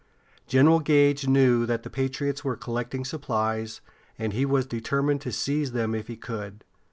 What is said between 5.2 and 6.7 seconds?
to seize them if he could.